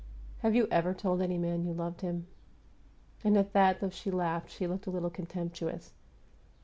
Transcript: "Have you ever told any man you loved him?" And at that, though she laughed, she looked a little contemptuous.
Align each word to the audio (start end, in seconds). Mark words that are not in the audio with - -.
"Have 0.39 0.55
you 0.55 0.67
ever 0.71 0.95
told 0.95 1.21
any 1.21 1.37
man 1.37 1.63
you 1.63 1.73
loved 1.75 2.01
him?" 2.01 2.25
And 3.23 3.37
at 3.37 3.53
that, 3.53 3.81
though 3.81 3.91
she 3.91 4.09
laughed, 4.09 4.49
she 4.49 4.65
looked 4.65 4.87
a 4.87 4.89
little 4.89 5.11
contemptuous. 5.11 5.93